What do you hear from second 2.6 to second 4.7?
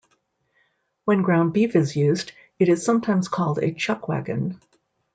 is sometimes called a "chuckwagon".